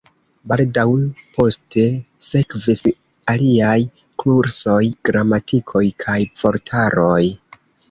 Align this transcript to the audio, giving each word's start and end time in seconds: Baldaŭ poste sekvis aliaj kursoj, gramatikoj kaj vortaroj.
Baldaŭ 0.51 0.85
poste 1.35 1.83
sekvis 2.27 2.81
aliaj 3.35 3.77
kursoj, 4.25 4.81
gramatikoj 5.11 5.85
kaj 6.07 6.19
vortaroj. 6.43 7.23